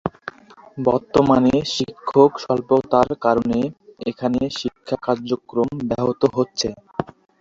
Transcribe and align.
বর্তমানে 0.79 1.53
শিক্ষক 1.75 2.31
স্বল্পতার 2.43 3.09
কারণে 3.25 3.59
এখানে 4.09 4.39
শিক্ষা 4.59 4.97
কার্যক্রম 5.05 5.69
ব্যহত 5.89 6.21
হচ্ছে। 6.35 6.67